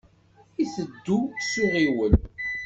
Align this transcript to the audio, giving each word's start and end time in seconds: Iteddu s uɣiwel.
Iteddu 0.63 1.19
s 1.47 1.51
uɣiwel. 1.63 2.13